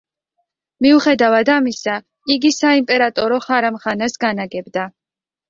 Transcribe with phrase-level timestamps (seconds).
[0.85, 1.97] მიუხედავად ამისა,
[2.37, 4.89] იგი საიმპერატორო ჰარამხანას განაგებდა.